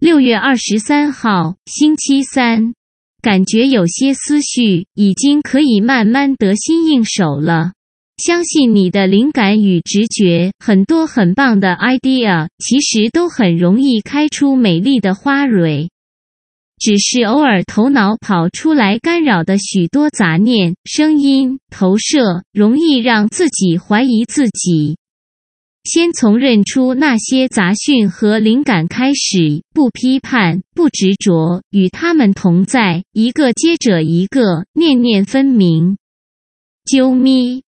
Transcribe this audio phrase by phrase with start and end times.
[0.00, 2.72] 六月二十三号，星期三，
[3.20, 7.72] 感觉有些思绪已经可以慢慢得心应手了。
[8.16, 15.90] 相信你的灵感与直觉，很多很棒的 idea，其实都很容易开出美丽的花蕊。
[16.78, 24.96] 只是偶尔头脑跑出来干扰的许多杂念、声音、投射，容易让自己怀疑自己。
[25.84, 35.96] 先从认出那些杂讯和灵感开始，不批判，不执着，与他们同在，一个接着一个，念念分明。
[36.84, 37.62] 啾咪。